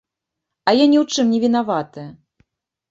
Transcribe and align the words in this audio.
А 0.71 0.73
я 0.77 0.85
ні 0.93 0.97
ў 1.03 1.19
чым 1.19 1.25
не 1.35 1.39
вінаваты. 1.47 2.11